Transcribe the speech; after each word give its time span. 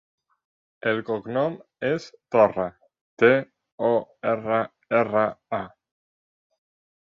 El 0.91 1.01
cognom 1.09 1.57
és 1.89 2.07
Torra: 2.35 2.65
te, 3.25 3.29
o, 3.91 3.93
erra, 4.33 4.59
erra, 5.03 5.23
a. 5.61 5.63